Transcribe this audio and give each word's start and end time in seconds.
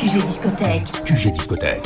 QG 0.00 0.24
Discothèque. 0.24 0.84
QG 1.04 1.30
Discothèque. 1.30 1.84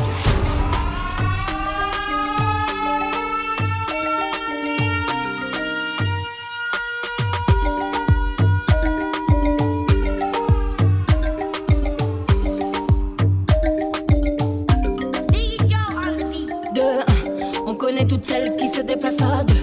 On 17.67 17.75
connaît 17.75 18.07
toutes 18.07 18.25
celles 18.25 18.55
qui 18.55 18.69
se 18.69 18.81
déplacent 18.83 19.15
à 19.21 19.43
deux. 19.43 19.55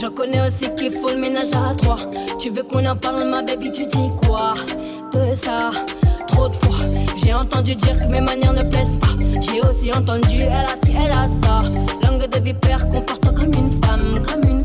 J'en 0.00 0.10
connais 0.10 0.40
aussi 0.48 0.70
qui 0.76 0.90
font 0.90 1.12
le 1.12 1.18
ménage 1.18 1.52
à 1.52 1.74
trois. 1.74 1.96
Tu 2.40 2.48
veux 2.48 2.62
qu'on 2.62 2.86
en 2.86 2.96
parle, 2.96 3.28
ma 3.28 3.42
baby, 3.42 3.70
tu 3.70 3.86
dis 3.86 4.10
quoi? 4.26 4.54
De 5.12 5.34
ça 5.34 5.70
Trop 6.26 6.48
de 6.48 6.56
fois, 6.56 6.77
j'ai 7.22 7.34
entendu 7.34 7.74
dire 7.74 7.96
que 7.96 8.06
mes 8.06 8.20
manières 8.20 8.52
ne 8.52 8.62
plaisent 8.62 8.98
pas. 9.00 9.08
J'ai 9.40 9.60
aussi 9.60 9.92
entendu, 9.92 10.40
elle 10.40 10.52
a 10.52 10.76
si, 10.84 10.92
elle 10.92 11.10
a 11.10 11.28
ça. 11.42 11.62
Langue 12.02 12.28
de 12.30 12.38
vipère, 12.40 12.88
comporte 12.88 13.34
comme 13.34 13.52
une 13.54 13.72
femme, 13.84 14.22
comme 14.26 14.48
une 14.48 14.57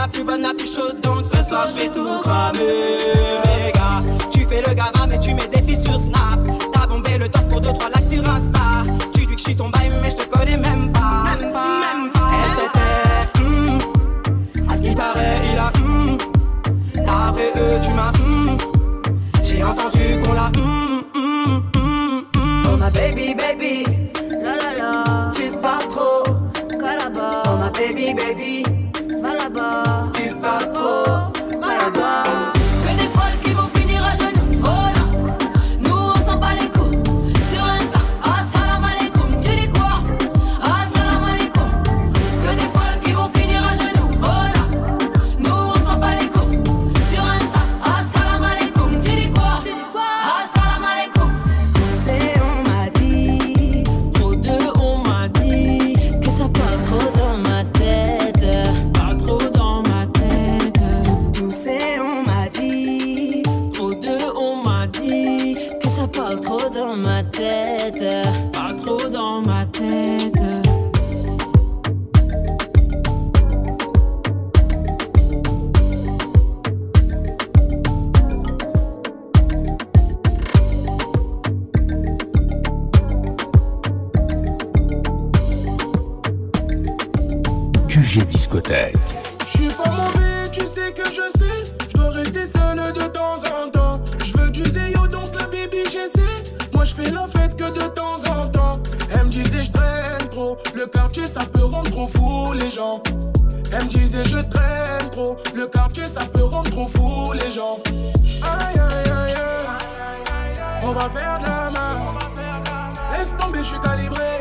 la 0.00 0.08
plus 0.08 0.24
bonne, 0.24 0.40
la 0.40 0.54
plus 0.54 0.74
chaude, 0.74 0.98
donc 1.02 1.26
ce 1.26 1.46
soir 1.46 1.66
je 1.66 1.76
vais 1.76 1.90
tout 1.90 2.20
cramer. 2.22 3.70
Gars, 3.74 4.02
tu 4.32 4.46
fais 4.46 4.62
le 4.66 4.74
gamin 4.74 5.06
mais 5.08 5.18
tu 5.18 5.34
mets 5.34 5.46
des 5.48 5.60
features 5.60 6.00
snap. 6.00 6.39
trop 102.00 102.06
fou 102.06 102.52
les 102.54 102.70
gens. 102.70 103.02
Elle 103.72 103.84
me 103.84 103.88
disait 103.88 104.24
je 104.24 104.38
traîne 104.38 105.10
trop, 105.10 105.36
le 105.54 105.66
quartier 105.66 106.04
ça 106.06 106.24
peut 106.24 106.44
rendre 106.44 106.70
trop 106.70 106.86
fou 106.86 107.32
les 107.32 107.50
gens. 107.50 107.78
Aïe 108.42 108.78
aïe 108.78 109.10
aïe 109.10 109.34
aïe, 109.34 110.82
on 110.82 110.92
va 110.92 111.08
faire 111.10 111.38
de 111.38 111.44
la 111.44 111.70
main. 111.70 111.96
Laisse 113.12 113.36
tomber, 113.36 113.58
je 113.58 113.68
suis 113.68 113.80
calibré. 113.80 114.40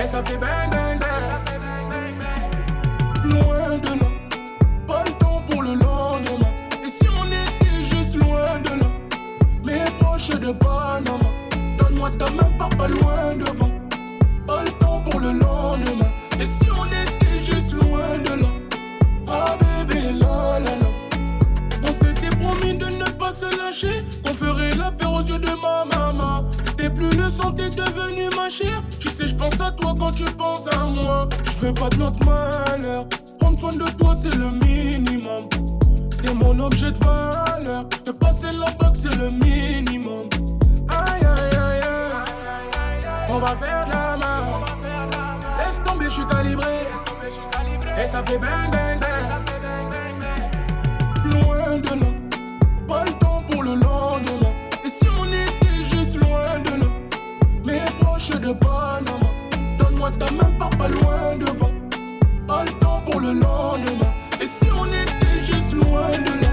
Et 0.00 0.06
ça 0.06 0.22
fait 0.22 0.38
bang 0.38 0.70
bang 0.70 1.00
bang. 1.00 1.24
Loin 3.24 3.78
de 3.78 3.90
nous, 4.00 4.14
pas 4.86 5.02
le 5.04 5.12
temps 5.14 5.42
pour 5.50 5.62
le 5.62 5.74
lendemain. 5.74 6.52
Et 6.84 6.88
si 6.88 7.08
on 7.20 7.26
était 7.26 7.82
juste 7.82 8.14
loin 8.22 8.58
de 8.60 8.80
là, 8.80 8.86
mais 9.64 9.84
proche 9.98 10.28
de 10.28 10.52
Panama. 10.52 11.30
Donne-moi 11.78 12.10
ta 12.10 12.30
main, 12.30 12.50
pars 12.56 12.68
pas 12.68 12.88
loin 12.88 13.34
devant. 13.34 13.70
Pas 14.46 14.62
le 14.62 14.70
temps 14.78 15.02
pour 15.10 15.18
le 15.18 15.32
lendemain. 15.32 16.12
qu'on 24.24 24.34
ferait 24.34 24.74
la 24.74 24.90
paire 24.90 25.12
aux 25.12 25.20
yeux 25.20 25.38
de 25.38 25.50
ma 25.60 25.84
maman. 25.84 26.44
T'es 26.78 26.88
plus 26.88 27.10
le 27.10 27.28
sang, 27.28 27.52
t'es 27.52 27.68
devenu 27.68 28.30
ma 28.34 28.48
chère. 28.48 28.82
Tu 28.98 29.08
sais, 29.08 29.26
je 29.26 29.34
pense 29.34 29.60
à 29.60 29.70
toi 29.72 29.94
quand 29.98 30.12
tu 30.12 30.24
penses 30.24 30.66
à 30.68 30.84
moi. 30.84 31.28
Je 31.58 31.66
veux 31.66 31.74
pas 31.74 31.90
de 31.90 31.96
notre 31.96 32.24
malheur. 32.24 33.06
Prendre 33.38 33.58
soin 33.58 33.72
de 33.72 33.84
toi, 33.98 34.14
c'est 34.14 34.34
le 34.34 34.50
minimum. 34.50 35.48
T'es 36.22 36.32
mon 36.32 36.58
objet 36.58 36.90
de 36.90 37.04
valeur. 37.04 37.86
Te 38.04 38.12
passer 38.12 38.50
la 38.52 38.70
box, 38.72 39.00
c'est 39.02 39.14
le 39.16 39.30
minimum. 39.30 40.28
Aïe, 40.88 41.20
aïe, 41.20 41.56
aïe, 41.56 41.82
aïe. 41.82 43.06
On 43.28 43.38
va 43.38 43.54
faire 43.56 43.84
de 43.84 43.90
la 43.90 44.16
main. 44.16 44.42
Laisse 45.58 45.82
tomber, 45.82 46.06
je 46.06 46.14
suis 46.14 46.26
calibré. 46.26 46.86
Et 48.02 48.06
ça 48.06 48.22
fait 48.24 48.38
bang, 48.38 48.70
bang, 48.72 49.00
bang. 49.00 49.26
Loin 51.26 51.76
de 51.76 52.00
là. 52.00 52.06
Pas 52.88 53.04
et 53.68 54.88
si 54.88 55.08
on 55.18 55.26
était 55.26 55.84
juste 55.90 56.22
loin 56.22 56.60
de 56.60 56.82
là, 56.82 56.86
mais 57.64 57.84
proche 58.00 58.30
de 58.30 58.52
Panama. 58.52 59.30
Donne-moi 59.76 60.10
ta 60.12 60.30
main, 60.30 60.52
pars 60.56 60.70
pas 60.70 60.86
loin 60.86 61.36
devant. 61.36 61.72
Pas 62.46 62.62
le 62.62 62.72
temps 62.78 63.02
pour 63.10 63.20
le 63.20 63.32
lendemain. 63.32 64.14
Et 64.40 64.46
si 64.46 64.68
on 64.70 64.86
était 64.86 65.44
juste 65.44 65.72
loin 65.72 66.10
de 66.10 66.42
là. 66.42 66.45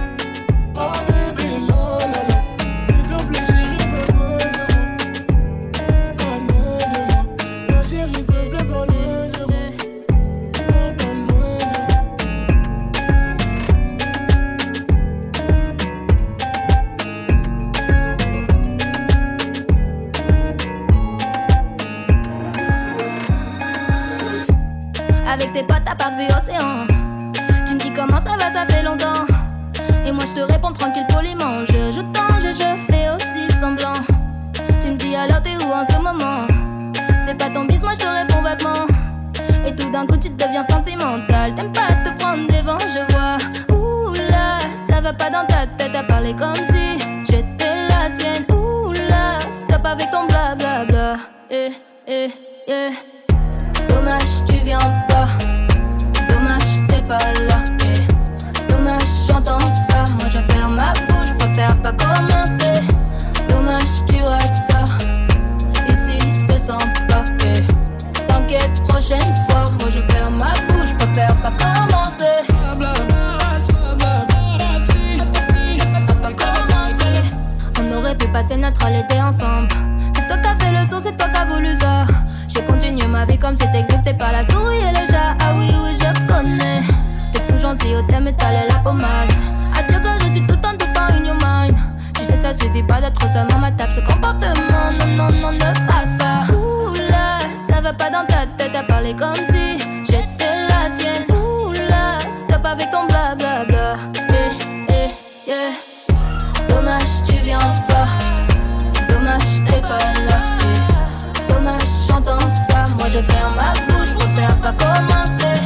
je 113.13 113.21
ferme 113.21 113.55
ma 113.55 113.73
bouche, 113.85 114.09
je 114.09 114.15
préfère 114.15 114.55
pas 114.57 114.73
commencer. 114.73 115.61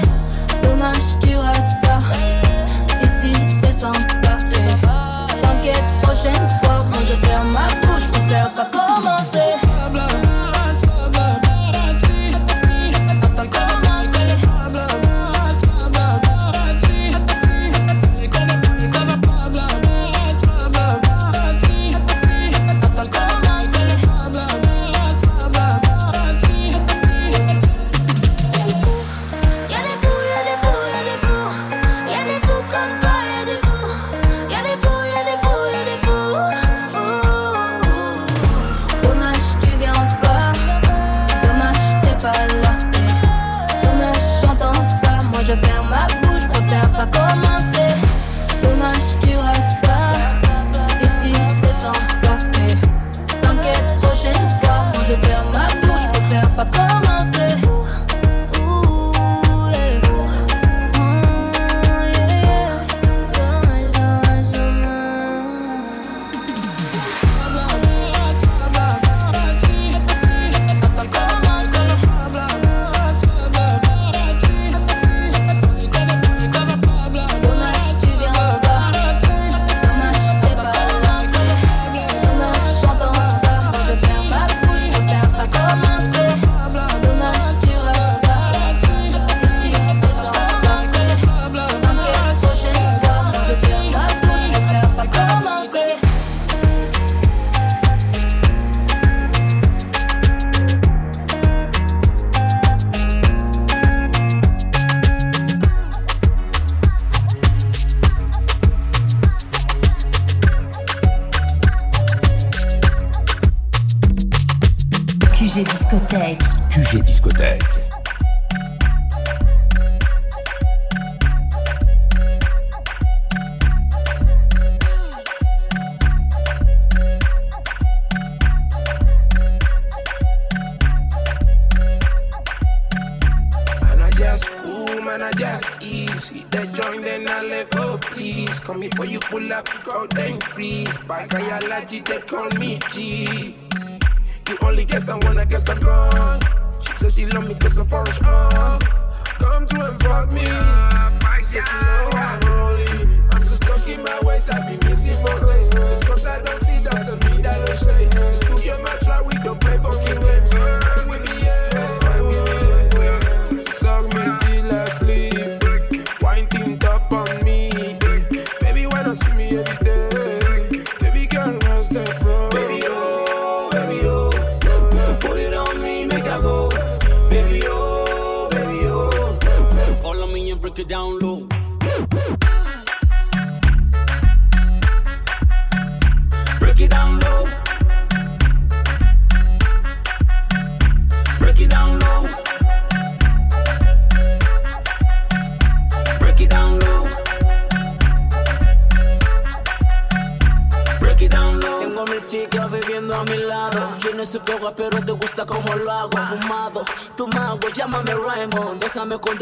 Dommage, 0.63 0.97
tu 1.21 1.37
rêves 1.37 1.73
ça. 1.81 1.99
Ici, 3.05 3.31
c'est 3.61 3.71
sans 3.71 3.93
sympa. 3.93 4.37
T'inquiète, 5.41 5.83
prochaine 6.01 6.49
fois. 6.61 6.66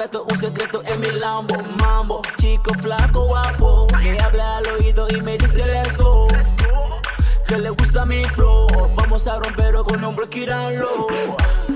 Un 0.06 0.38
secreto 0.38 0.84
en 0.86 1.00
mi 1.00 1.10
Lambo. 1.20 1.56
Mambo, 1.82 2.22
chico, 2.38 2.72
flaco, 2.76 3.26
guapo. 3.26 3.88
Me 4.04 4.16
habla 4.20 4.58
al 4.58 4.68
oído 4.68 5.08
y 5.10 5.20
me 5.20 5.36
dice 5.36 5.66
let's 5.66 5.98
go. 5.98 6.28
Que 7.48 7.58
le 7.58 7.72
gusta 7.72 8.06
mi 8.06 8.24
flow. 8.24 8.68
Vamos 8.96 9.26
a 9.28 9.40
romper 9.40 9.74
con 9.84 10.04
un 10.04 10.16
break 10.16 10.36
it 10.36 10.50
down 10.50 10.78
low. 10.78 11.08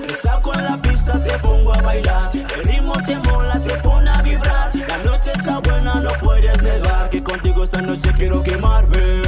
Te 0.06 0.14
saco 0.14 0.54
en 0.54 0.64
la 0.64 0.76
pista, 0.80 1.20
te 1.20 1.36
pongo 1.40 1.74
a 1.74 1.82
bailar. 1.82 2.30
El 2.32 2.64
ritmo 2.64 2.92
te 3.04 3.16
mola, 3.16 3.60
te 3.60 3.74
pone 3.78 4.08
a 4.08 4.22
vibrar. 4.22 4.70
La 4.76 4.98
noche 4.98 5.32
está 5.32 5.58
buena, 5.58 5.94
no 5.96 6.10
puedes 6.20 6.62
negar. 6.62 7.10
Que 7.10 7.24
contigo 7.24 7.64
esta 7.64 7.82
noche 7.82 8.12
quiero 8.16 8.44
quemarme. 8.44 9.22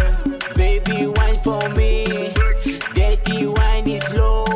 Baby, 0.54 1.08
wine 1.08 1.40
for 1.42 1.68
me. 1.70 2.32
Dirty 2.94 3.46
wine 3.46 3.90
is 3.90 4.04
slow. 4.04 4.51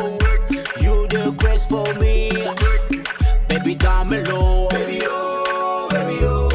Baby, 3.66 3.78
dámelo. 3.78 4.68
Baby, 4.70 5.00
oh, 5.10 5.88
baby, 5.90 6.18
oh. 6.22 6.48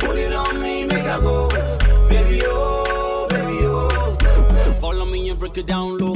Put 0.00 0.18
it 0.18 0.32
on 0.34 0.60
me, 0.60 0.84
make 0.84 1.04
I 1.06 1.20
go. 1.20 1.48
Baby, 2.08 2.40
oh, 2.42 3.28
baby, 3.30 3.58
oh. 3.62 4.76
Follow 4.80 5.04
me 5.06 5.28
and 5.30 5.38
break 5.38 5.56
it 5.56 5.68
down 5.68 5.96
low. 5.98 6.15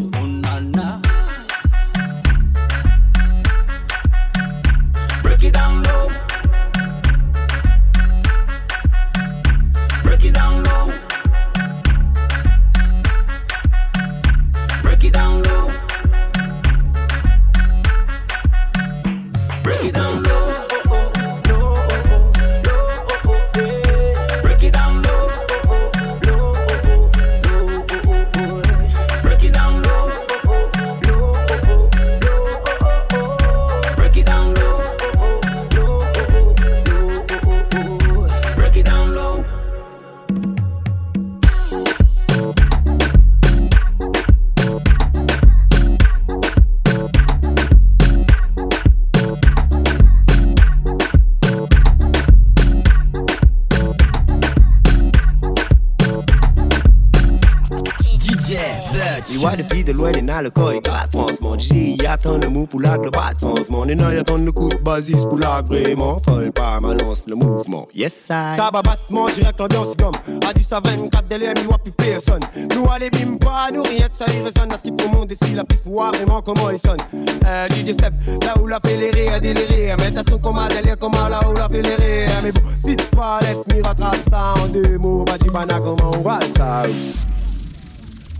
Attend 63.98 64.38
le 64.38 64.52
coup 64.52 64.68
de 64.68 64.76
basis 64.76 65.24
pour 65.24 65.38
la 65.38 65.62
vraiment 65.62 66.18
Folle. 66.18 66.52
Pas 66.52 66.80
balance 66.80 67.24
le 67.26 67.34
mouvement. 67.34 67.88
Yes 67.94 68.28
I. 68.30 68.56
Tabac 68.56 68.82
battement 68.82 69.26
direct 69.26 69.58
l'ambiance 69.58 69.94
comme 69.96 70.14
A 70.48 70.52
10 70.52 70.72
à 70.72 70.80
24 70.80 71.28
délai 71.28 71.54
mi 71.54 71.66
plus 71.82 71.92
personne. 71.92 72.42
Nous 72.56 72.86
allez 72.90 73.10
bim 73.10 73.36
pas 73.38 73.68
nous 73.74 73.82
rien 73.82 74.08
que 74.08 74.16
ça 74.16 74.26
y 74.32 74.42
résonne 74.42 74.72
À 74.72 74.76
ce 74.76 74.82
qui 74.82 74.92
pour 74.92 75.10
monde 75.12 75.32
ici 75.32 75.54
la 75.54 75.64
piste 75.64 75.82
pour 75.82 75.94
voir 75.94 76.12
vraiment 76.12 76.40
comment 76.42 76.70
il 76.70 76.78
sonne. 76.78 77.00
Euh, 77.46 77.68
DJ 77.68 77.92
Seb 78.00 78.14
là 78.44 78.54
où 78.60 78.66
la 78.66 78.78
les 78.84 79.10
rires 79.10 79.40
déliré 79.40 79.94
Mais 79.98 80.12
t'as 80.12 80.22
son 80.22 80.40
un 80.56 80.68
délire 80.68 80.98
comme 80.98 81.12
là 81.12 81.40
où 81.48 81.54
la 81.54 81.66
rires. 81.66 82.40
Mais 82.42 82.52
bon 82.52 82.62
si 82.80 82.96
tu 82.96 83.04
pas 83.16 83.40
laisse 83.42 83.66
m'y 83.66 83.82
rattrape 83.82 84.16
ça 84.28 84.54
en 84.62 84.68
deux 84.68 84.98
mots. 84.98 85.24
Bah 85.24 85.38
dis 85.38 85.48
comment 85.48 86.12
on 86.14 86.20
va 86.20 86.40
ça? 86.56 86.82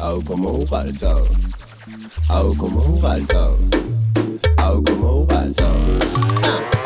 Oh, 0.02 0.18
comment 0.26 0.52
on 0.54 0.64
va 0.64 0.90
ça? 0.92 1.14
Oh, 2.32 2.54
comment 2.58 2.84
on 2.88 2.92
va 3.00 3.22
ça? 3.24 3.50
Algo 4.70 4.84
como 4.84 5.16
un 5.22 5.26
vaso. 5.26 6.79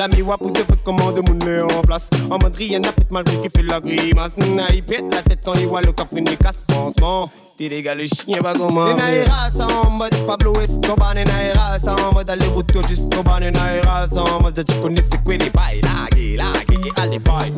L'ami 0.00 0.22
Wap 0.22 0.40
ou 0.40 0.50
te 0.50 0.60
fait 0.60 0.82
commande 0.82 1.20
mon 1.28 1.44
met 1.44 1.60
en 1.60 1.82
place. 1.82 2.08
En 2.30 2.38
mode 2.38 2.56
rien 2.56 2.80
n'a 2.80 2.90
fait 2.90 3.06
malgré 3.10 3.36
qu'il 3.36 3.50
fait 3.54 3.62
la 3.62 3.80
grimace. 3.80 4.34
N'a 4.38 4.72
il 4.72 4.82
pète 4.82 5.04
la 5.12 5.20
tête 5.20 5.40
quand 5.44 5.52
il 5.56 5.66
voit 5.66 5.82
le 5.82 5.92
café 5.92 6.22
des 6.22 6.38
casse 6.38 6.62
franchement. 6.70 7.30
T'es 7.58 7.68
les 7.68 7.82
gars 7.82 7.94
le 7.94 8.06
chien 8.06 8.40
pas 8.40 8.54
comment? 8.54 8.86
Les 8.86 8.94
naïras 8.94 9.50
ça 9.52 9.66
en 9.66 9.90
mode 9.90 10.16
Pablo 10.26 10.58
Escobar 10.58 11.12
Les 11.12 11.24
naïras 11.24 11.80
ça 11.80 11.94
en 11.96 12.14
mode 12.14 12.30
aller 12.30 12.46
retour 12.46 12.88
jusqu'au 12.88 13.22
bar 13.22 13.40
Les 13.40 13.50
naïras 13.50 14.08
ça 14.08 14.22
en 14.22 14.40
mode 14.40 14.64
tu 14.66 14.74
connais 14.80 15.02
c'est 15.02 15.22
quoi 15.22 15.36
les 15.36 15.50
bails? 15.50 15.82
Lagué, 15.82 16.36
lagué, 16.38 16.90
allez 16.96 17.18
bye. 17.18 17.52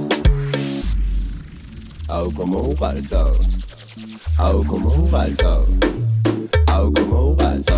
Oh 2.10 2.28
comment 2.36 2.62
on 2.70 2.74
parle 2.74 3.02
ça 3.02 3.24
Oh 4.42 4.64
comment 4.68 4.94
on 4.98 5.06
parle 5.06 5.34
ça 5.40 5.60
comment 6.66 7.28
on 7.28 7.36
parle 7.36 7.60
ça 7.62 7.76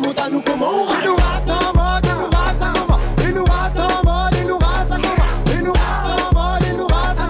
permuta 0.00 0.28
no 0.28 0.42
comum. 0.42 0.88
E 0.90 1.06
no 1.06 1.14
ar 1.14 1.42
são 1.46 1.72
moda, 1.72 2.14
no 2.14 2.26
ar 2.36 2.54
são 2.58 2.72
comum. 2.86 3.00
E 3.26 3.32
no 3.32 3.44
ar 3.50 3.70
são 3.72 4.02
moda, 4.04 4.44
no 4.44 4.56
ar 4.62 4.86
são 4.88 5.00
comum. 5.00 5.48
E 5.50 5.62
no 5.62 5.72
ar 5.72 6.04
são 6.06 6.32
moda, 6.32 6.72
no 6.76 6.86
ar 6.94 7.16
são 7.16 7.28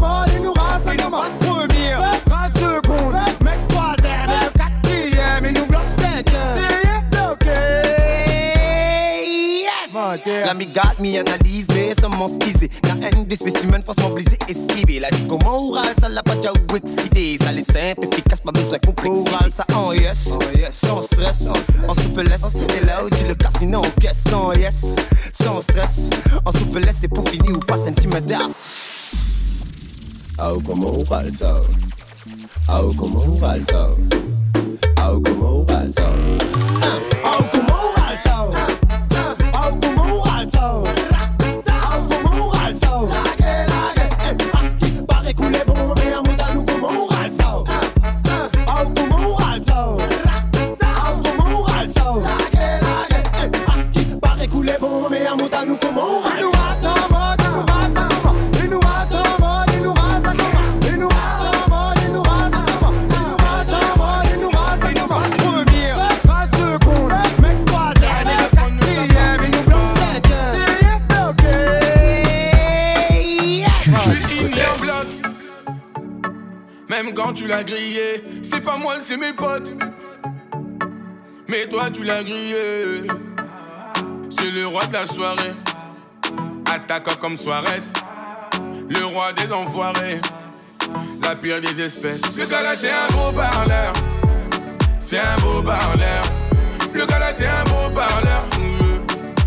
comum. 0.00 0.24
E 0.32 0.38
no 0.40 0.54
ar 0.56 0.80
me 11.00 11.18
analyse. 11.18 11.63
M'en 12.24 12.40
skisé. 12.40 12.70
La 12.84 13.08
haine 13.08 13.24
des 13.26 13.36
spécimens, 13.36 13.82
forcément 13.84 14.10
brisé, 14.10 14.38
esquivé. 14.48 15.00
La 15.00 15.10
dit 15.10 15.24
comment 15.28 15.68
oral, 15.68 15.94
ça 16.00 16.08
l'a 16.08 16.22
pas 16.22 16.36
déjà 16.36 16.52
ou 16.52 16.76
excité. 16.76 17.38
Ça 17.42 17.52
les 17.52 17.64
simple, 17.64 18.06
efficace, 18.10 18.40
pas 18.40 18.52
besoin 18.52 18.78
de 18.78 18.86
complexité. 18.86 19.30
Oral, 19.30 19.50
ça 19.50 19.66
en 19.74 19.92
yes, 19.92 20.36
sans 20.72 21.02
stress, 21.02 21.48
en 21.88 21.94
souplesse. 21.94 22.42
Et 22.76 22.86
là 22.86 23.00
tu 23.16 23.26
le 23.28 23.34
café, 23.34 23.74
en 23.74 23.82
caisse, 24.00 24.24
sans 24.28 24.52
yes, 24.52 24.94
sans 25.32 25.60
stress. 25.60 26.10
En 26.44 26.52
souplesse, 26.52 26.96
c'est 27.00 27.08
pour 27.08 27.28
finir 27.28 27.56
ou 27.56 27.60
pas 27.60 27.76
sentimental. 27.76 28.50
Oh, 30.38 30.60
comment 30.66 31.04
parle 31.04 31.30
ça? 31.32 31.60
Oh, 32.68 32.92
comment 32.98 33.36
parle 33.38 33.62
ça? 33.70 33.90
Oh, 34.98 35.20
comment 35.20 35.64
parle 35.64 35.90
ça? 35.90 36.10
Quand 77.14 77.32
tu 77.32 77.46
l'as 77.46 77.62
grillé. 77.62 78.24
C'est 78.42 78.60
pas 78.60 78.76
moi, 78.76 78.94
c'est 79.02 79.16
mes 79.16 79.32
potes. 79.32 79.70
Mais 81.48 81.66
toi, 81.66 81.90
tu 81.92 82.02
l'as 82.02 82.22
grillé. 82.22 83.06
C'est 84.36 84.50
le 84.50 84.66
roi 84.66 84.84
de 84.86 84.92
la 84.92 85.06
soirée. 85.06 85.52
Attaquant 86.66 87.16
comme 87.20 87.36
Suarez. 87.36 87.82
Le 88.88 89.04
roi 89.04 89.32
des 89.32 89.52
enfoirés. 89.52 90.20
La 91.22 91.36
pire 91.36 91.60
des 91.60 91.80
espèces. 91.80 92.20
Le 92.36 92.46
gars 92.46 92.62
là, 92.62 92.74
c'est 92.78 92.90
un 92.90 93.12
beau 93.12 93.32
parleur. 93.32 93.92
C'est 95.00 95.20
un 95.20 95.40
beau 95.40 95.62
parleur. 95.62 96.24
Le 96.92 97.06
gars 97.06 97.18
là, 97.18 97.32
c'est 97.32 97.46
un 97.46 97.64
beau 97.64 97.94
parleur. 97.94 98.44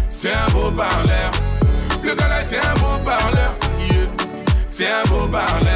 C'est 0.09 0.31
un 0.31 0.50
beau 0.51 0.71
parleur. 0.71 1.31
Le 2.03 2.15
gars 2.15 2.27
là, 2.27 2.43
c'est 2.43 2.59
un 2.59 2.75
beau 2.75 2.97
parleur. 3.03 3.55
C'est 4.71 4.88
un 4.88 5.03
beau 5.09 5.27
parleur. 5.27 5.66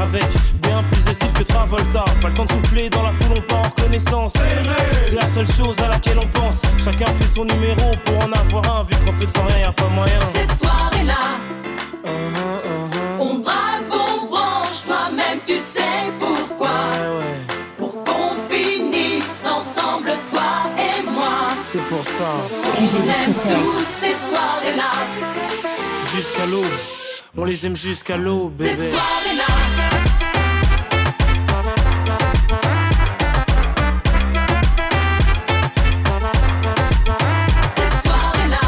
Avec 0.00 0.24
bien 0.62 0.82
plus 0.90 1.04
de 1.04 1.12
style 1.14 1.32
que 1.32 1.42
Travolta. 1.42 2.04
Pas 2.20 2.28
le 2.28 2.34
temps 2.34 2.44
de 2.44 2.52
souffler 2.52 2.90
dans 2.90 3.02
la 3.02 3.12
foule, 3.12 3.36
on 3.36 3.40
part 3.42 3.58
en 3.58 3.62
reconnaissance. 3.62 4.34
C'est 5.02 5.16
la 5.16 5.26
seule 5.28 5.46
chose 5.46 5.78
à 5.80 5.88
laquelle 5.88 6.18
on 6.18 6.26
pense. 6.38 6.62
Chacun 6.84 7.06
fait 7.06 7.26
son 7.26 7.44
numéro 7.44 7.90
pour 8.04 8.18
en 8.18 8.32
avoir 8.32 8.76
un, 8.78 8.82
vu 8.82 8.94
que 8.96 9.06
rentrer 9.10 9.26
sans 9.26 9.44
rien, 9.44 9.58
y 9.58 9.64
a 9.64 9.72
pas 9.72 9.88
moyen. 9.88 10.20
Ces 10.32 10.64
soirées-là, 10.64 11.14
Uh-huh, 12.04 13.18
on 13.18 13.34
braque, 13.38 13.90
on 13.90 14.26
branche, 14.26 14.84
toi-même 14.86 15.40
tu 15.44 15.58
sais 15.58 15.82
pourquoi. 16.20 16.68
Pour 17.78 18.04
qu'on 18.04 18.36
finisse 18.48 19.44
ensemble, 19.44 20.12
toi 20.30 20.70
et 20.78 21.02
moi. 21.10 21.48
C'est 21.64 21.82
pour 21.88 22.04
ça. 22.04 22.30
On 22.78 22.84
aime 22.84 23.34
tous 23.34 23.84
ces 24.00 24.14
soirées-là, 24.14 24.92
Jusqu'à 26.14 26.46
l'eau, 26.46 26.62
on 27.36 27.44
les 27.44 27.66
aime 27.66 27.76
jusqu'à 27.76 28.16
l'eau, 28.16 28.48
bébé. 28.48 28.70
soirées-là. 28.70 29.44
Ces 37.76 38.08
soirées-là. 38.08 38.60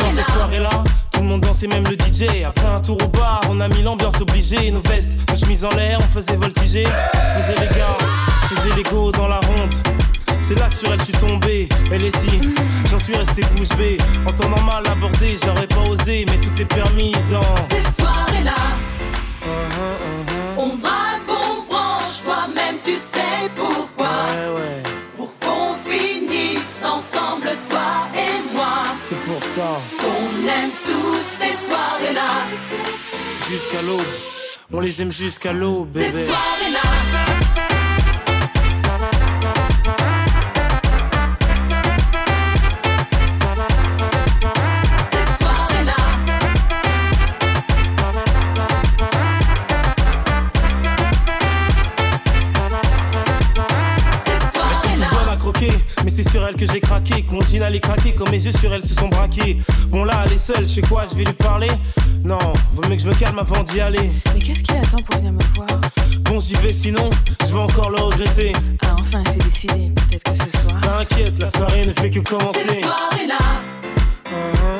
Dans 0.00 0.10
cette 0.10 0.26
soirée-là, 0.26 0.70
tout 1.10 1.20
le 1.20 1.26
monde 1.26 1.40
dansait, 1.40 1.66
même 1.66 1.84
le 1.84 1.96
DJ. 1.96 2.44
Après 2.44 2.66
un 2.66 2.80
tour 2.80 2.98
au 3.02 3.08
bar, 3.08 3.40
on 3.48 3.60
a 3.60 3.68
mis 3.68 3.82
l'ambiance 3.82 4.20
obligée. 4.20 4.70
Nos 4.70 4.80
vestes, 4.80 5.30
nos 5.30 5.36
chemises 5.36 5.64
en 5.64 5.70
l'air, 5.70 5.98
on 6.02 6.08
faisait 6.08 6.36
voltiger. 6.36 6.84
Faisait 6.84 7.60
les 7.60 7.74
gars, 7.74 7.96
faisait 8.56 8.74
les 8.76 8.82
go 8.84 9.10
dans 9.12 9.28
la 9.28 9.40
ronde. 9.40 9.74
C'est 10.42 10.58
là 10.58 10.68
que 10.68 10.74
sur 10.74 10.92
elle 10.92 10.98
je 11.00 11.04
suis 11.04 11.12
tombé. 11.14 11.68
Elle 11.92 12.04
est 12.04 12.16
si, 12.16 12.30
j'en 12.90 12.98
suis 12.98 13.14
resté 13.16 13.42
bouche 13.56 13.76
bée. 13.76 13.98
En 14.26 14.32
temps 14.32 14.48
normal 14.48 14.82
abordé, 14.90 15.36
j'aurais 15.44 15.66
pas 15.66 15.82
osé, 15.88 16.24
mais 16.28 16.38
tout 16.38 16.60
est 16.62 16.64
permis 16.64 17.12
dans. 17.30 17.56
Ces 17.70 18.02
soirées-là, 18.02 18.54
Uh-huh, 19.40 20.58
on 20.58 20.76
braque, 20.76 21.22
on 21.28 21.62
branche, 21.72 22.22
toi-même 22.24 22.76
tu 22.84 22.96
sais 22.98 23.48
pourquoi. 23.56 24.06
Ouais, 24.08 24.54
ouais, 24.60 24.82
Pour 25.16 25.32
qu'on 25.38 25.74
finisse 25.88 26.84
ensemble, 26.84 27.50
toi 27.70 28.08
et 28.14 28.54
moi. 28.54 28.68
c'est 28.98 29.18
pour 29.24 29.40
ça. 29.54 29.80
On 30.02 30.48
aime 30.48 30.70
tous 30.84 31.20
ces 31.38 31.54
soirées-là, 31.66 32.30
Jusqu'à 33.48 33.82
l'eau, 33.86 34.00
on 34.72 34.80
les 34.80 35.00
aime 35.00 35.12
jusqu'à 35.12 35.52
l'eau, 35.52 35.86
ces 35.96 36.10
soirées-là. 36.10 37.37
Mais 56.04 56.10
c'est 56.10 56.28
sur 56.28 56.46
elle 56.46 56.54
que 56.56 56.66
j'ai 56.70 56.80
craqué, 56.80 57.22
que 57.22 57.32
mon 57.32 57.40
jean 57.42 57.62
allait 57.62 57.80
craquer, 57.80 58.14
quand 58.14 58.30
mes 58.30 58.44
yeux 58.44 58.52
sur 58.52 58.72
elle 58.72 58.82
se 58.82 58.94
sont 58.94 59.08
braqués. 59.08 59.58
Bon 59.88 60.04
là, 60.04 60.22
elle 60.26 60.32
est 60.34 60.38
seule, 60.38 60.66
je 60.66 60.74
fais 60.74 60.80
quoi, 60.82 61.06
je 61.10 61.16
vais 61.16 61.24
lui 61.24 61.32
parler? 61.34 61.68
Non, 62.24 62.38
vaut 62.72 62.82
mieux 62.88 62.96
que 62.96 63.02
je 63.02 63.08
me 63.08 63.14
calme 63.14 63.38
avant 63.38 63.62
d'y 63.62 63.80
aller. 63.80 64.10
Mais 64.34 64.40
qu'est-ce 64.40 64.62
qu'il 64.62 64.76
attend 64.76 64.98
pour 64.98 65.16
venir 65.18 65.32
me 65.32 65.42
voir? 65.54 65.80
Bon, 66.22 66.40
j'y 66.40 66.54
vais, 66.54 66.72
sinon, 66.72 67.08
je 67.46 67.52
vais 67.52 67.60
encore 67.60 67.90
le 67.90 68.00
regretter. 68.02 68.52
Ah, 68.84 68.96
enfin, 69.00 69.22
c'est 69.30 69.42
décidé. 69.42 69.92
Peut-être 70.08 70.24
que 70.24 70.36
ce 70.36 70.58
soir. 70.58 70.80
T'inquiète, 70.82 71.38
la 71.38 71.46
soirée 71.46 71.86
ne 71.86 71.92
fait 71.92 72.10
que 72.10 72.18
Ces 72.18 72.22
commencer. 72.24 72.80
soirées-là, 72.82 73.38
Uh-huh, 74.30 74.77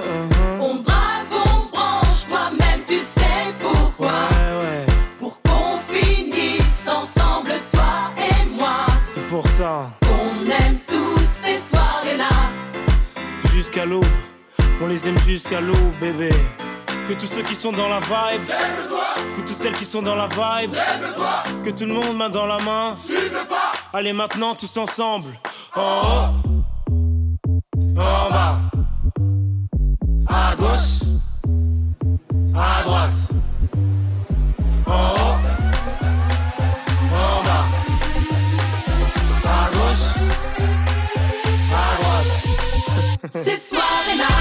les 14.89 15.07
aime 15.07 15.19
jusqu'à 15.21 15.61
l'eau, 15.61 15.75
bébé. 16.01 16.31
Que 17.09 17.13
tous 17.15 17.27
ceux 17.27 17.43
qui 17.43 17.55
sont 17.55 17.73
dans 17.73 17.89
la 17.89 18.01
vibe, 18.01 18.49
lève-toi. 18.49 19.05
Que 19.37 19.41
toutes 19.41 19.57
celles 19.57 19.77
qui 19.77 19.85
sont 19.85 20.03
dans 20.03 20.15
la 20.17 20.27
vibe, 20.27 20.73
lève-toi. 20.73 21.43
Que 21.65 21.71
tout 21.71 21.85
le 21.85 21.93
monde 21.93 22.17
main 22.17 22.29
dans 22.31 22.47
la 22.47 22.59
main, 22.59 22.95
suive 22.97 23.31
pas. 23.49 23.73
Allez 23.93 24.13
maintenant 24.13 24.55
tous 24.55 24.77
ensemble, 24.77 25.33
en 25.75 25.81
haut, 25.81 26.61
en 27.97 28.31
bas, 28.31 28.59
à 30.29 30.55
gauche, 30.57 31.03
à 32.55 32.83
droite, 32.83 33.11
en 34.87 34.93
haut, 34.93 35.39
en 37.15 37.43
bas, 37.45 37.65
à 39.45 39.71
gauche, 39.73 40.09
à 41.73 42.03
droite. 42.03 42.33
Cette 43.33 43.63
soirée-là. 43.63 44.38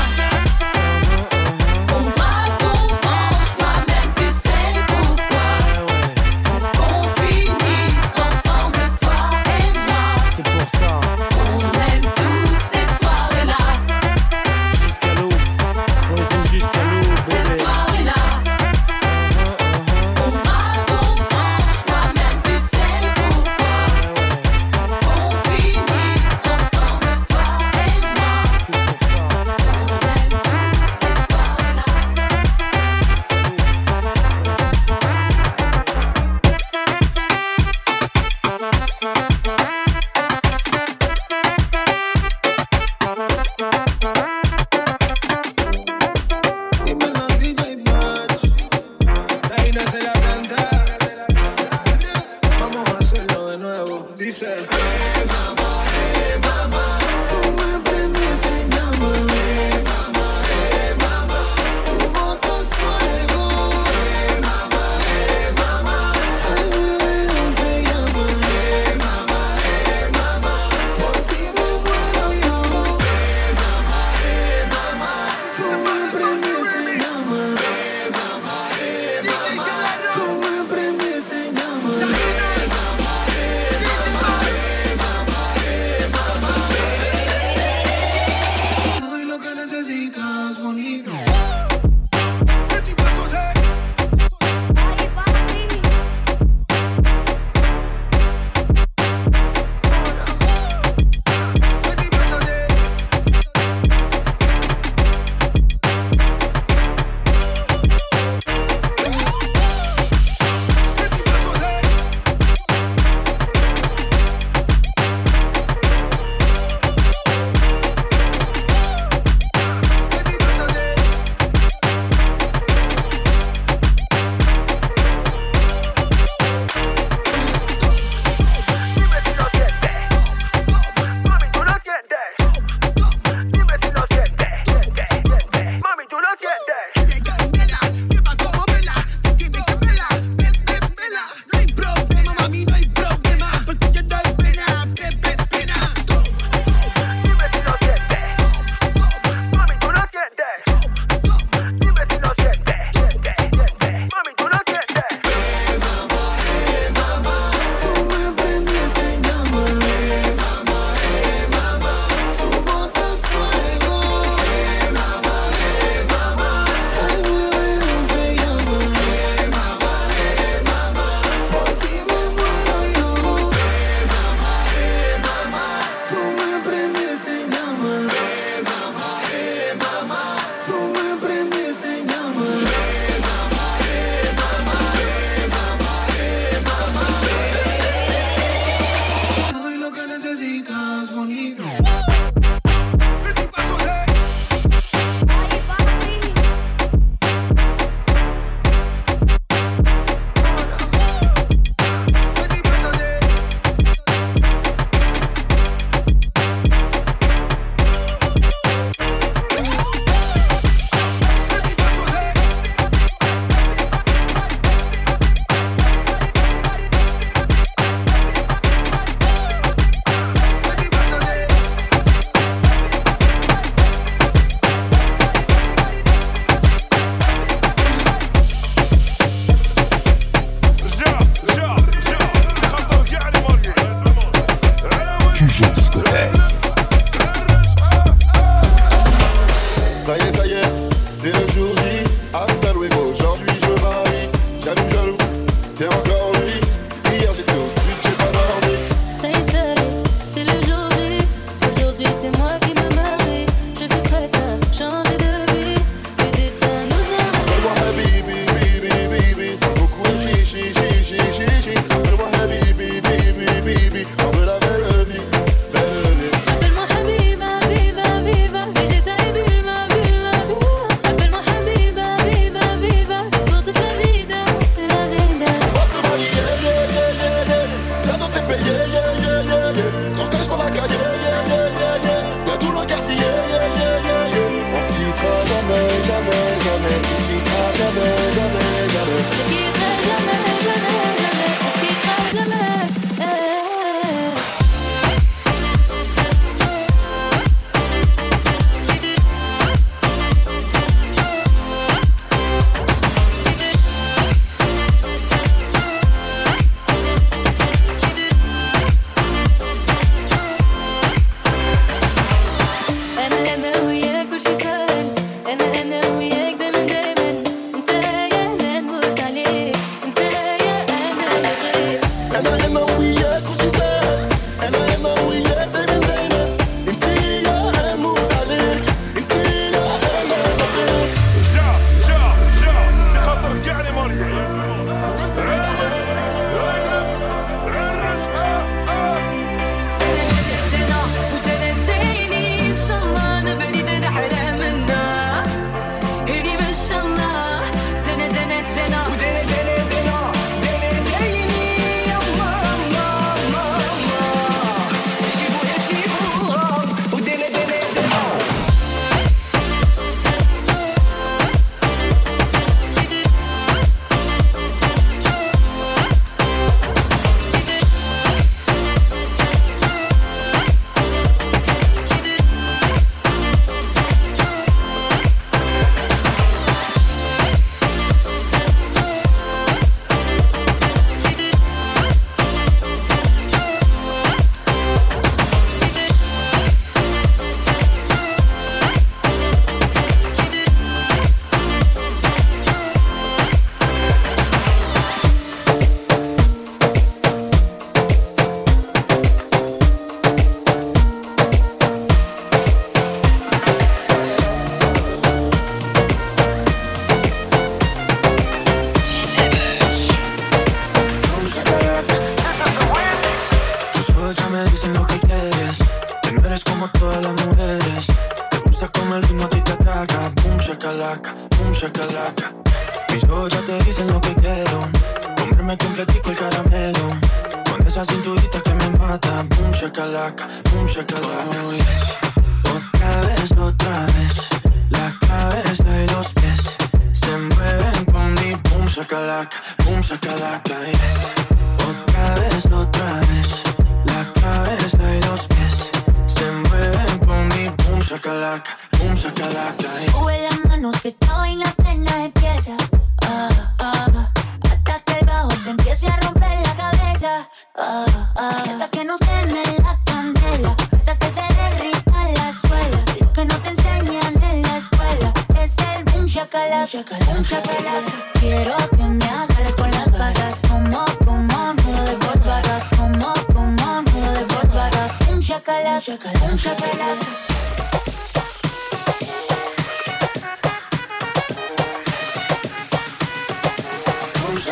Vamos 52.60 52.90
a 52.90 52.98
hacerlo 52.98 53.50
de 53.52 53.58
nuevo. 53.60 54.10
Dice. 54.18 54.48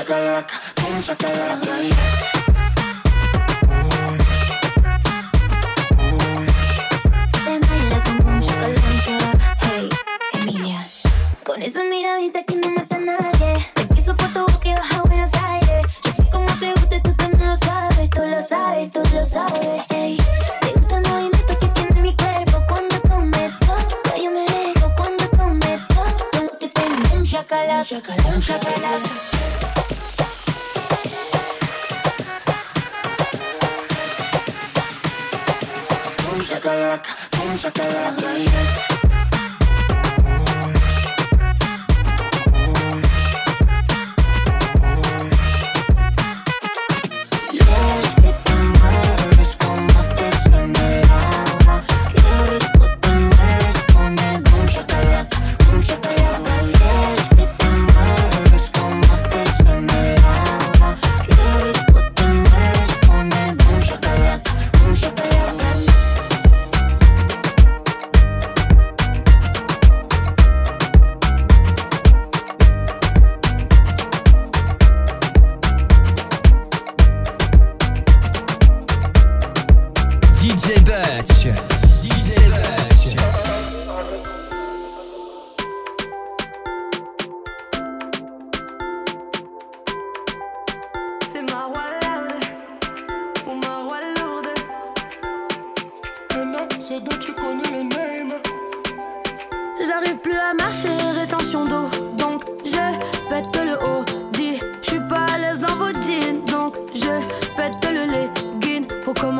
chacalaca, 0.06 0.62
chacalaca. 1.02 1.72
Con 11.44 11.64
esa 11.64 11.84
miradita 11.84 12.44
que 12.44 12.56
no 12.56 12.70
me 12.70 12.85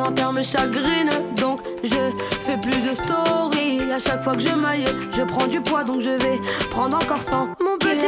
commentaires 0.06 0.32
me 0.32 0.42
chagrinent, 0.42 1.10
donc 1.36 1.60
je 1.82 2.12
fais 2.46 2.56
plus 2.58 2.80
de 2.88 2.94
stories. 2.94 3.90
À 3.92 3.98
chaque 3.98 4.22
fois 4.22 4.34
que 4.34 4.40
je 4.40 4.54
maille, 4.54 4.84
je 5.12 5.22
prends 5.22 5.46
du 5.46 5.60
poids, 5.60 5.82
donc 5.82 6.00
je 6.00 6.10
vais 6.10 6.40
prendre 6.70 6.96
encore 6.96 7.22
100. 7.22 7.56
Mon 7.60 7.76
petit 7.78 8.06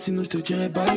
sinon 0.00 0.24
je 0.24 0.28
te 0.30 0.38
dirai 0.38 0.68
bye. 0.68 0.89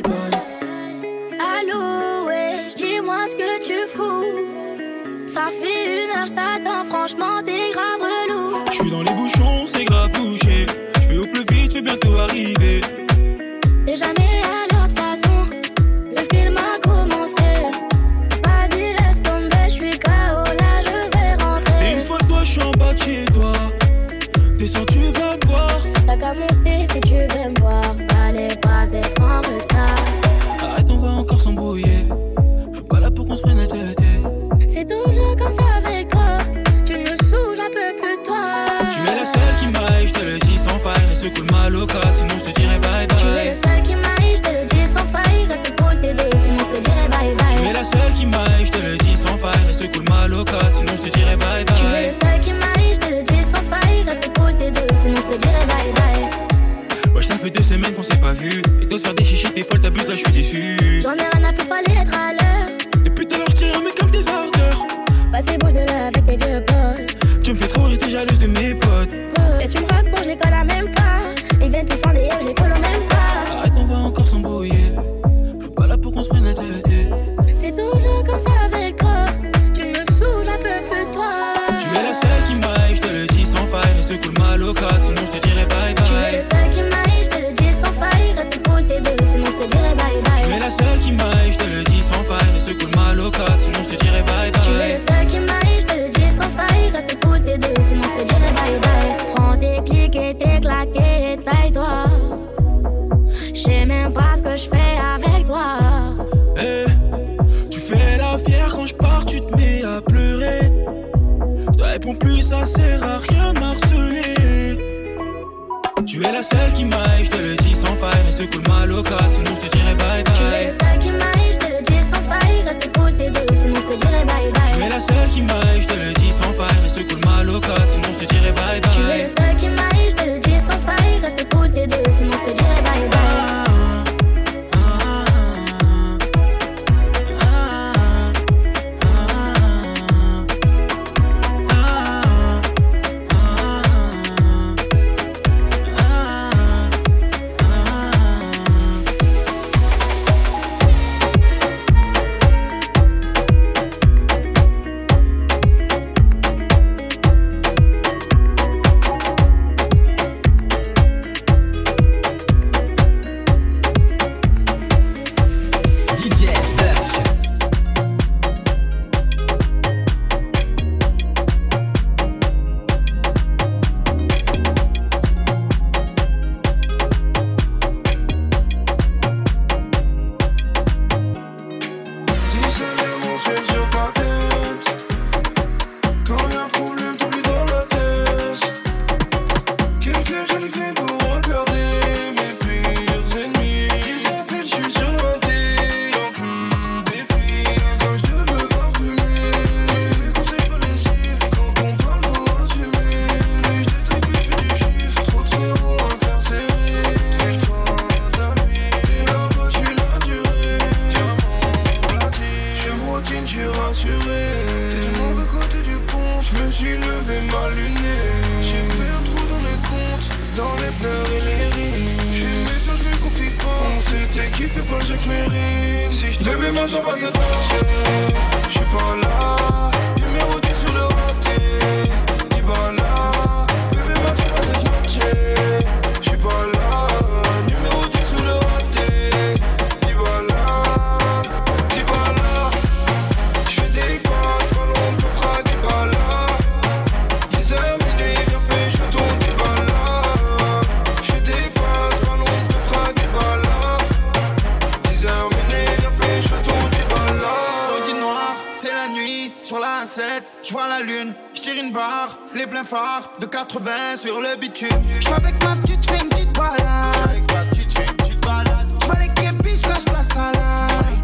les 262.64 262.70
pleins 262.70 262.84
phares 262.84 263.30
de 263.40 263.46
80 263.46 264.16
sur 264.16 264.40
le 264.40 264.56
bitume. 264.58 264.88
Je 265.12 265.20
suis 265.20 265.34
avec 265.34 265.54
ma 265.62 265.76
petite 265.76 266.10
fille, 266.10 266.22
une 266.22 266.28
petite 266.28 266.52
balade. 266.56 267.14
Je 267.14 267.20
suis 267.20 267.30
avec 267.30 267.52
ma 267.52 267.60
petite 267.60 267.98
fille, 267.98 268.06
une 268.08 268.16
petite 268.16 268.40
balade. 268.40 268.92
Je 269.02 269.20
les 269.20 269.28
képis, 269.34 269.82
je 269.82 270.12
la 270.12 270.22
salade. 270.22 271.23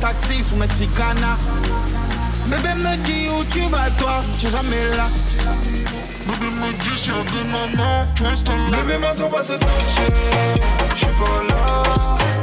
taxi 0.00 0.42
sous 0.42 0.56
Mexicana. 0.56 1.36
Bébé 2.46 2.62
ben, 2.62 2.78
me 2.78 2.96
dit 3.04 3.28
où 3.28 3.44
tu 3.44 3.60
vas 3.70 3.90
toi, 3.98 4.22
tu 4.38 4.46
es 4.46 4.50
jamais 4.50 4.96
là. 4.96 5.08
Bébé 6.26 6.50
me 6.50 6.72
dit 6.72 6.98
si 6.98 7.10
avec 7.10 7.26
maman, 7.50 8.06
tu 8.14 8.22
restes 8.24 8.48
là. 8.48 8.82
Bébé 8.82 8.98
m'attends 8.98 9.28
pas 9.28 9.44
cette 9.44 9.62
noche, 9.62 9.70
je 10.94 10.96
suis 10.96 11.06
pas 11.06 11.42
là. 11.48 12.37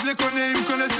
je 0.00 0.06
les 0.06 0.14
connais, 0.14 0.50
ils 0.50 0.58
me 0.58 0.66
connaissent 0.66 0.95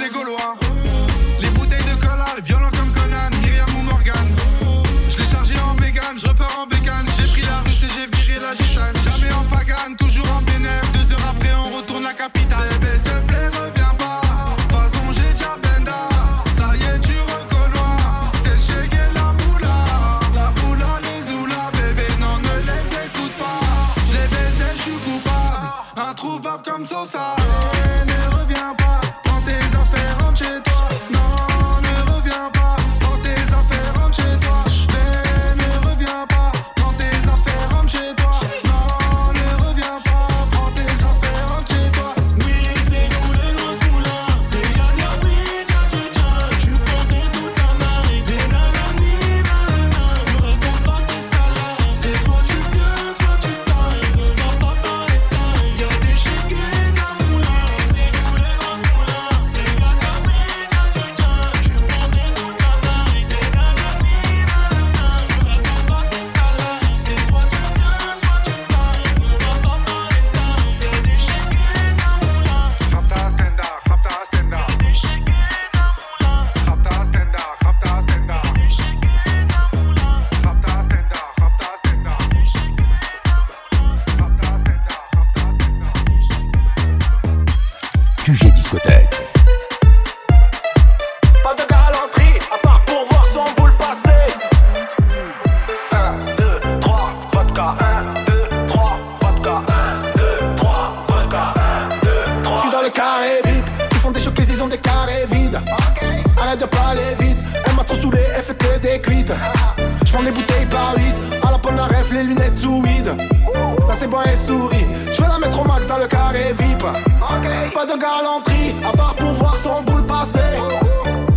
Et 114.07 114.35
souris. 114.35 114.85
Je 115.11 115.21
vais 115.21 115.27
la 115.27 115.37
mettre 115.37 115.59
au 115.59 115.65
max 115.65 115.85
dans 115.85 115.97
le 115.97 116.07
carré 116.07 116.53
VIP. 116.57 116.81
Pas 116.81 117.85
de 117.85 117.99
galanterie, 117.99 118.73
à 118.87 118.95
part 118.95 119.15
pour 119.15 119.31
voir 119.33 119.55
son 119.57 119.81
boule 119.83 120.05
passer. 120.05 120.39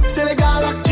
C'est 0.08 0.24
les 0.24 0.36
galactiques, 0.36 0.89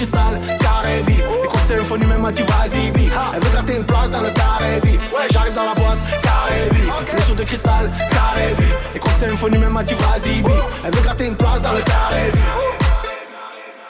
cristal, 0.00 0.40
carré 0.60 1.02
VIP. 1.06 1.18
Et 1.18 1.46
crois 1.46 1.60
que 1.60 1.66
c'est 1.66 1.76
folie, 1.78 2.06
même 2.06 2.22
m'a 2.22 2.32
dit 2.32 2.42
vas-y 2.42 2.90
bip. 2.90 3.12
Elle 3.34 3.40
veut 3.40 3.50
gratter 3.50 3.76
une 3.76 3.84
place 3.84 4.10
dans 4.10 4.22
le 4.22 4.30
carré 4.30 4.80
VIP. 4.82 5.00
J'arrive 5.30 5.52
dans 5.52 5.64
la 5.64 5.74
boîte, 5.74 5.98
carré 6.22 6.68
VIP, 6.72 6.92
le 7.12 7.22
sou 7.22 7.34
de 7.34 7.44
cristal, 7.44 7.86
carré 8.10 8.54
VIP. 8.58 8.74
Et 8.96 8.98
crois 8.98 9.12
que 9.12 9.18
c'est 9.18 9.28
folie, 9.36 9.58
même 9.58 9.72
m'a 9.72 9.82
dit 9.82 9.94
vas-y 9.94 10.40
bip. 10.40 10.52
Elle 10.84 10.94
veut 10.94 11.02
gratter 11.02 11.26
une 11.26 11.36
place 11.36 11.60
dans 11.60 11.72
le 11.72 11.82
carré 11.82 12.30
VIP. 12.32 12.44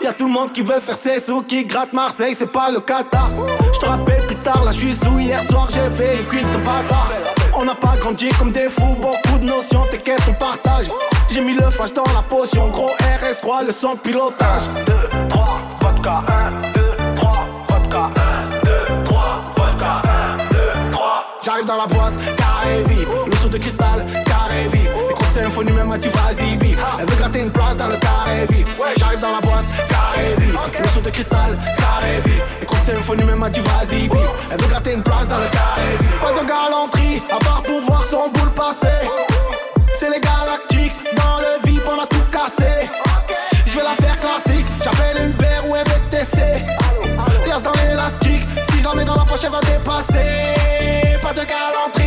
Y'a 0.03 0.13
tout 0.15 0.27
le 0.27 0.33
monde 0.33 0.51
qui 0.51 0.63
veut 0.63 0.81
faire 0.81 0.97
ses 0.97 1.21
sous, 1.21 1.43
qui 1.43 1.65
gratte 1.65 1.93
Marseille, 1.93 2.35
c'est 2.35 2.51
pas 2.51 2.71
le 2.71 2.81
Qatar. 2.81 3.31
Je 3.73 3.79
te 3.79 3.87
rappelle 3.87 4.27
plus 4.27 4.37
tard, 4.37 4.65
là 4.65 4.73
je 4.73 4.79
suis 4.79 4.95
sous. 4.95 5.19
Hier 5.19 5.43
soir 5.45 5.69
j'ai 5.69 5.91
fait 5.91 6.17
une 6.17 6.27
cuite 6.27 6.51
de 6.51 6.59
bâtard. 6.59 7.13
On 7.55 7.65
n'a 7.65 7.75
pas 7.75 7.95
grandi 8.01 8.31
comme 8.31 8.51
des 8.51 8.71
fous, 8.71 8.97
beaucoup 8.99 9.39
de 9.39 9.45
notions, 9.45 9.83
t'inquiète, 9.91 10.23
on 10.29 10.33
partage. 10.33 10.87
J'ai 11.29 11.43
mis 11.43 11.55
le 11.55 11.71
flash 11.71 11.93
dans 11.93 12.05
la 12.15 12.23
potion, 12.23 12.69
gros 12.71 12.91
RS3, 13.21 13.67
le 13.67 13.73
son 13.73 13.95
de 13.95 14.01
pilotage. 14.01 14.71
2, 16.01 16.03
3, 16.03 16.25
vodka, 16.25 16.25
1, 16.25 16.65
2, 16.73 17.05
3, 17.15 17.65
vodka, 17.69 18.13
1, 18.17 18.61
2, 18.65 19.05
3, 19.05 19.55
vodka, 19.55 20.03
1, 20.05 20.49
2, 20.51 20.91
3. 20.93 21.39
J'arrive 21.45 21.65
dans 21.67 21.77
la 21.77 21.87
boîte, 21.87 22.15
carré 22.37 22.83
VIP, 22.87 23.09
le 23.27 23.37
sou 23.37 23.49
de 23.51 23.59
cristal, 23.59 24.01
carré 24.25 24.69
c'est 25.31 25.45
un 25.45 25.51
faux 25.51 25.63
vas-y 25.63 26.57
bip. 26.57 26.79
Elle 26.99 27.07
veut 27.07 27.17
gratter 27.17 27.43
une 27.43 27.51
place 27.51 27.77
dans 27.77 27.87
le 27.87 27.97
carré. 27.97 28.47
J'arrive 28.97 29.21
dans 29.21 29.33
la 29.33 29.41
boîte, 29.41 29.67
carré 29.89 30.35
le 30.39 31.01
de 31.03 31.11
cristal, 31.11 31.53
carré 31.77 32.21
que 32.67 32.75
c'est 32.83 32.97
un 32.97 33.03
faux 33.03 33.15
bip. 33.15 33.27
Elle 34.51 34.61
veut 34.61 34.69
gratter 34.69 34.95
une 34.95 35.03
place 35.03 35.29
dans 35.29 35.39
le 35.39 35.49
carré. 35.51 35.99
Pas 36.21 36.33
de 36.33 36.47
galanterie, 36.47 37.23
à 37.31 37.39
part 37.45 37.63
pour 37.63 37.81
voir 37.83 37.90
dépasser. 51.51 51.91
Pas 51.91 52.00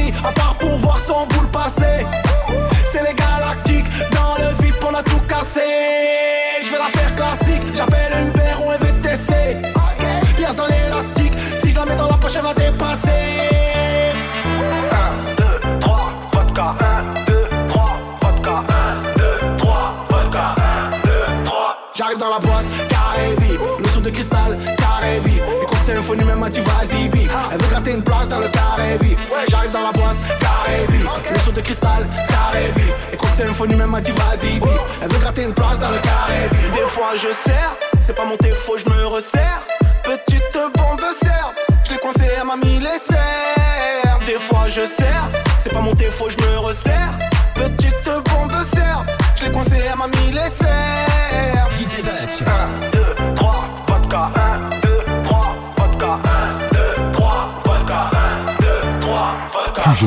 Bip. 26.16 27.30
Elle 27.51 27.61
veut 27.61 27.68
gratter 27.70 27.91
une 27.91 28.03
place 28.03 28.28
dans 28.28 28.39
le 28.39 28.47
carré 28.47 28.97
VIP. 28.99 29.18
J'arrive 29.49 29.72
dans 29.72 29.84
la 29.84 29.91
boîte, 29.91 30.18
carré 30.39 30.86
VIP, 30.89 31.09
le 31.32 31.39
sou 31.39 31.51
de 31.51 31.61
cristal, 31.61 32.03
carré 32.28 32.72
VIP. 32.76 32.93
Et 33.11 33.18
crois 33.18 33.30
que 33.32 33.53
faux 33.53 33.68
numéro, 33.68 33.89
m'a 33.89 34.01
dit 34.01 34.11
vas-y 34.11 34.59
bip. 34.59 34.70
Elle 35.01 35.09
veut 35.09 35.20
gratter 35.20 35.43
une 35.43 35.53
place 35.53 35.80
dans 35.80 35.89
le 35.89 35.97
carré 35.97 36.47
VIP. 36.51 36.74
Des 36.74 36.82
fois 36.82 37.14
je 37.16 37.30
sers, 37.45 37.76
c'est 37.99 38.16
pas 38.16 38.26
mon 38.26 38.36
défaut, 38.38 38.78
je 38.78 38.89
me 38.89 39.07
resserre. 39.07 39.66
Petite 40.03 40.57
bombe 40.76 41.01
serbe, 41.22 41.55
je 41.86 41.93
l'ai 41.93 41.99
coincé, 41.99 42.30
elle 42.38 42.45
m'a 42.45 42.57
mis 42.57 42.80
les 42.80 42.99
serres. 43.09 44.20
Des 44.26 44.34
fois 44.34 44.68
je 44.68 44.82
sers, 44.82 45.30
c'est 45.57 45.74
pas 45.74 45.82
mon 45.82 45.93
défaut, 45.93 46.28
je 46.30 46.38
me 46.45 46.57
resserre. 46.59 46.93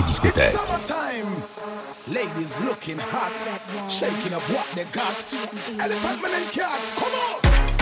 Summertime. 0.07 1.43
Ladies 2.07 2.61
looking 2.61 2.99
hot, 2.99 3.37
shaking 3.91 4.35
up 4.35 4.43
what 4.51 4.67
they 4.75 4.85
got. 4.93 5.35
Elephant 5.81 6.23
man 6.23 6.33
and 6.33 6.53
cat, 6.53 6.81
come 6.97 7.13
on. 7.13 7.76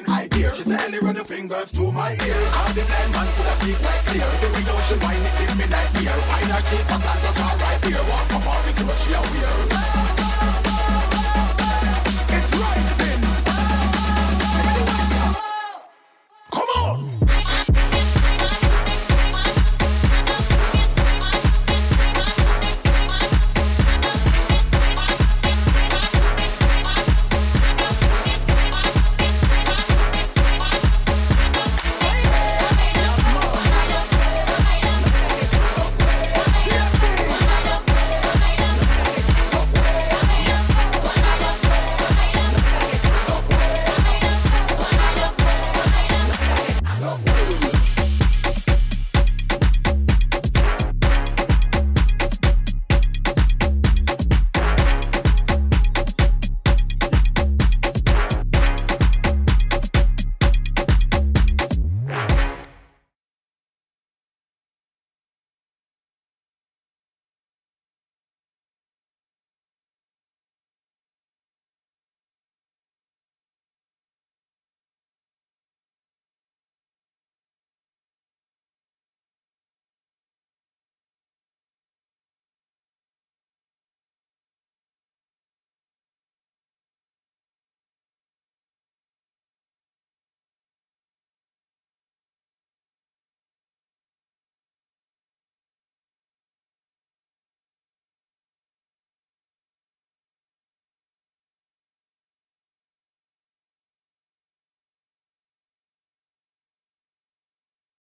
in 0.00 0.10
high 0.10 0.28
gear. 0.28 0.54
She 0.54 0.64
tell 0.64 0.92
her 0.92 1.00
running 1.00 1.24
fingers 1.24 1.70
to 1.72 1.92
my 1.92 2.12
ear. 2.12 2.42
And 2.64 2.74
the 2.74 2.82
blind 2.84 3.12
man 3.12 3.28
could 3.36 3.46
have 3.46 3.60
speak 3.60 3.78
quite 3.78 4.02
clear. 4.08 4.28
The 4.40 4.48
way 4.54 4.64
out 4.72 4.82
she 4.88 4.94
whine 5.02 5.24
it 5.28 5.34
give 5.38 5.56
me 5.58 5.66
nightmare. 5.68 6.20
Find 6.28 6.52
her 6.52 6.62
cheap 6.68 6.90
and 6.90 7.02
land 7.04 7.22
her 7.24 7.56
right 7.60 7.84
here. 7.84 8.04
Walk 8.08 8.32
up 8.32 8.46
on 8.46 8.60
the 8.66 8.72
door 8.80 8.96
she 9.02 9.12
a 9.12 9.20
wear. 9.20 10.19